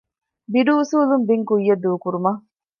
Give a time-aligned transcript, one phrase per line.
[0.51, 2.41] ބިޑު އުސޫލުން ބިން ކުއްޔަށް ދޫކުރުމަށް